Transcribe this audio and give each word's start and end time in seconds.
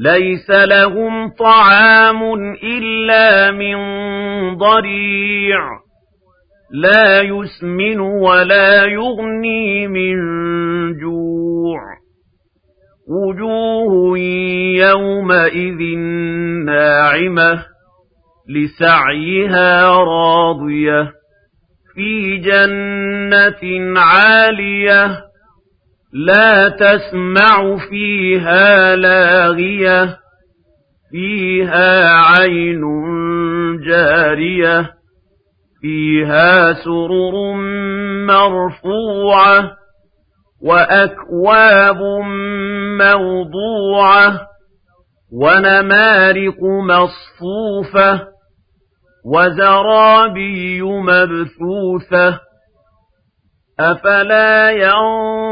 ليس 0.00 0.50
لهم 0.50 1.28
طعام 1.28 2.34
إلا 2.62 3.50
من 3.50 3.76
ضريع. 4.56 5.58
لا 6.72 7.20
يسمن 7.20 8.00
ولا 8.00 8.84
يغني 8.84 9.88
من 9.88 10.16
جوع. 10.98 11.80
وجوه 13.08 14.18
يومئذ 14.78 15.98
ناعمة 16.66 17.64
لسعيها 18.48 19.86
راضية. 19.88 21.12
في 21.94 22.36
جنة 22.36 24.00
عالية 24.00 25.29
لا 26.12 26.68
تسمع 26.68 27.76
فيها 27.90 28.96
لاغية 28.96 30.16
فيها 31.10 32.14
عين 32.14 32.80
جارية 33.86 34.90
فيها 35.80 36.72
سرر 36.72 37.54
مرفوعة 38.26 39.70
وأكواب 40.62 42.00
موضوعة 42.98 44.40
ونمارق 45.32 46.58
مصفوفة 46.62 48.20
وزرابي 49.24 50.82
مبثوثة. 50.82 52.40
أفلا 53.80 54.70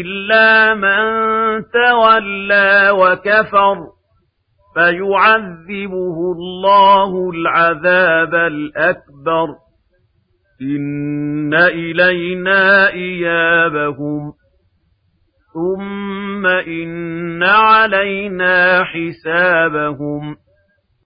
إلا 0.00 0.74
من 0.74 1.04
تولى 1.64 2.90
وكفر 2.90 3.76
فيعذبه 4.74 6.32
الله 6.36 7.30
العذاب 7.30 8.34
الأكبر 8.34 9.48
إن 10.62 11.54
إلينا 11.54 12.88
إيابهم 12.92 14.32
ثم 15.54 16.46
إن 16.46 17.42
علينا 17.42 18.84
حسابهم 18.84 20.36